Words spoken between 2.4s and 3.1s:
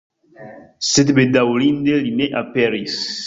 aperis.